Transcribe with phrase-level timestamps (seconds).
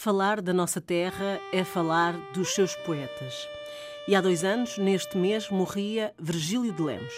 [0.00, 3.48] Falar da nossa terra é falar dos seus poetas.
[4.06, 7.12] E há dois anos, neste mês, morria Virgílio de Lemos.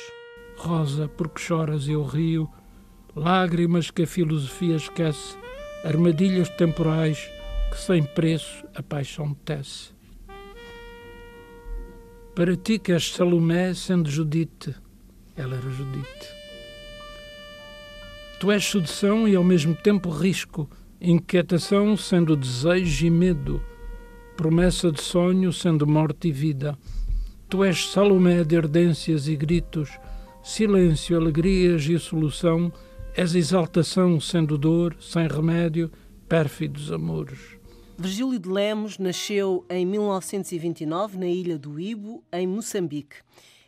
[0.56, 2.50] Rosa, porque choras eu rio,
[3.14, 5.36] lágrimas que a filosofia esquece,
[5.84, 7.30] armadilhas temporais
[7.70, 9.90] que sem preço a paixão tece.
[12.34, 14.74] Para ti que és Salomé, sendo Judite,
[15.36, 16.34] ela era Judite.
[18.40, 20.66] Tu és sedução e ao mesmo tempo risco,
[21.00, 23.62] inquietação sendo desejo e medo,
[24.36, 26.78] promessa de sonho sendo morte e vida.
[27.48, 29.90] Tu és Salomé de ardências e gritos,
[30.42, 32.70] silêncio, alegrias e solução,
[33.16, 35.90] és exaltação sendo dor, sem remédio,
[36.28, 37.58] pérfidos amores.
[37.98, 43.16] Virgílio de Lemos nasceu em 1929 na ilha do Ibo, em Moçambique.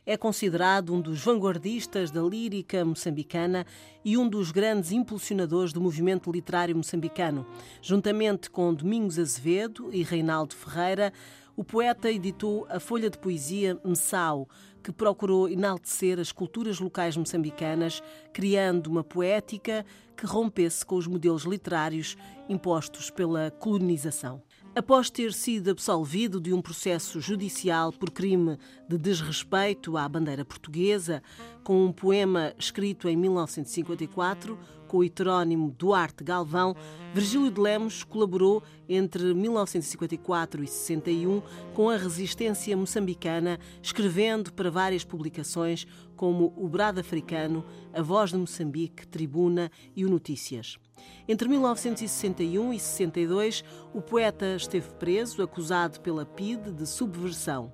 [0.05, 3.65] É considerado um dos vanguardistas da lírica moçambicana
[4.05, 7.47] e um dos grandes impulsionadores do movimento literário moçambicano.
[7.81, 11.13] Juntamente com Domingos Azevedo e Reinaldo Ferreira,
[11.55, 14.49] o poeta editou a folha de poesia Messau,
[14.83, 21.45] que procurou enaltecer as culturas locais moçambicanas, criando uma poética que rompesse com os modelos
[21.45, 22.17] literários
[22.49, 24.43] impostos pela colonização.
[24.75, 28.57] Após ter sido absolvido de um processo judicial por crime
[28.89, 31.23] de desrespeito à bandeira portuguesa,
[31.63, 36.75] com um poema escrito em 1954, com o heterónimo Duarte Galvão,
[37.13, 41.43] Virgílio de Lemos colaborou entre 1954 e 61
[41.75, 47.63] com a resistência moçambicana, escrevendo para várias publicações como O Brado Africano,
[47.93, 50.79] A Voz de Moçambique, Tribuna e o Notícias.
[51.29, 53.65] Entre 1961 e 62,
[53.95, 57.73] o poeta esteve preso, acusado pela PIDE de subversão.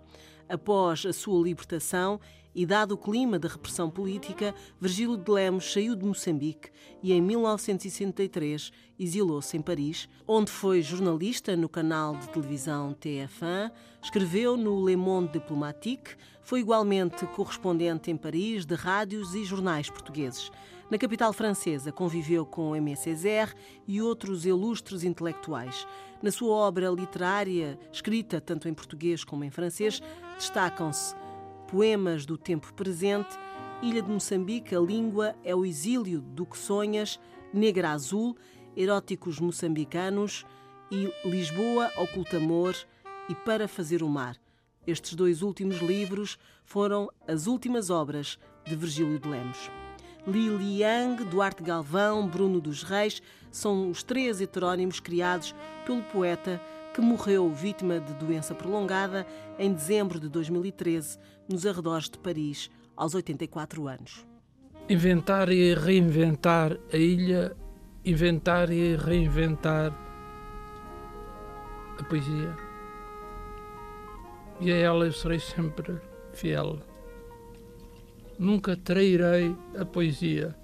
[0.48, 2.18] Após a sua libertação
[2.54, 6.70] e dado o clima da repressão política, Virgílio de Lemos saiu de Moçambique
[7.02, 13.70] e em 1963 exilou-se em Paris, onde foi jornalista no canal de televisão TF1,
[14.02, 20.50] escreveu no Le Monde Diplomatique, foi igualmente correspondente em Paris de rádios e jornais portugueses.
[20.90, 23.52] Na capital francesa, conviveu com Aimé Césaire
[23.86, 25.86] e outros ilustres intelectuais.
[26.22, 30.00] Na sua obra literária, escrita tanto em português como em francês,
[30.36, 31.14] destacam-se
[31.70, 33.38] Poemas do Tempo Presente,
[33.82, 37.20] Ilha de Moçambique, a língua é o exílio do que sonhas,
[37.52, 38.34] Negra Azul,
[38.74, 40.46] Eróticos Moçambicanos
[40.90, 42.74] e Lisboa, Oculta Amor
[43.28, 44.36] e Para Fazer o Mar.
[44.86, 49.70] Estes dois últimos livros foram as últimas obras de Virgílio de Lemos.
[50.30, 55.54] Li Yang, Duarte Galvão, Bruno dos Reis são os três heterónimos criados
[55.86, 56.60] pelo poeta
[56.92, 59.26] que morreu vítima de doença prolongada
[59.58, 61.18] em dezembro de 2013,
[61.48, 64.26] nos arredores de Paris, aos 84 anos.
[64.86, 67.56] Inventar e reinventar a ilha,
[68.04, 69.94] inventar e reinventar
[71.98, 72.54] a poesia.
[74.60, 75.98] E a ela eu serei sempre
[76.34, 76.87] fiel.
[78.38, 80.54] Nunca trairei a poesia.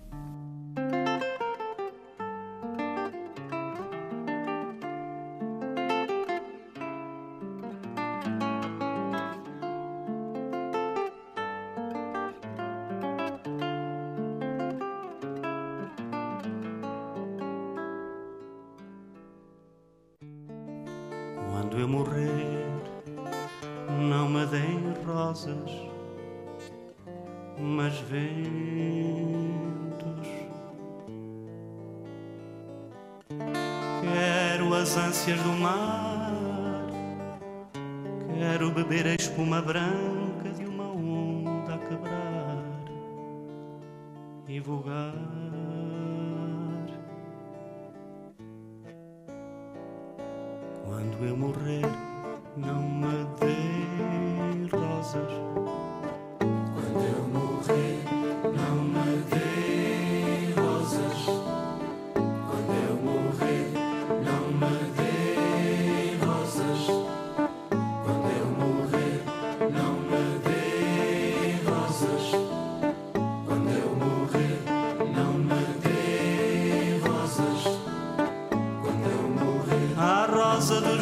[21.51, 22.69] Quando eu morrer,
[24.09, 25.94] não me deem rosas,
[27.59, 28.35] mas ventos.
[34.03, 36.33] Quero as ânsias do mar,
[38.39, 42.65] quero beber a espuma branca de uma onda a quebrar
[44.49, 45.15] e vogar.
[50.85, 51.83] Quando eu morrer,
[52.57, 55.33] não me dê rosas.
[56.39, 57.44] Quando eu morrer,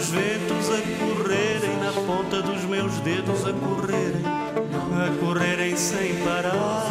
[0.03, 6.89] dos ventos a correrem na ponta dos meus dedos a correrem, a correrem sem parar.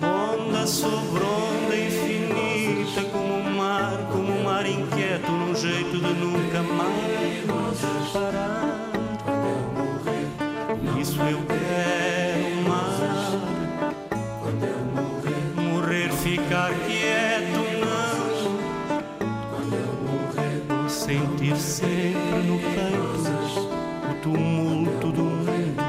[0.00, 6.62] Onda sobre onda infinita, como o mar, como o mar inquieto, num jeito de nunca
[6.62, 8.75] mais parar.
[21.58, 23.16] sempre no peito
[24.10, 25.82] o tumulto do mundo,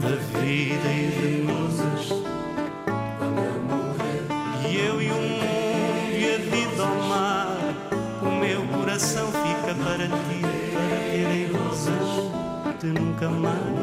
[0.00, 2.08] da vida e de musas.
[4.68, 7.58] E eu e o mundo e a vida ao mar,
[8.22, 10.40] o meu coração fica para ti,
[10.72, 12.32] para terem rosas
[12.80, 13.81] de nunca mais.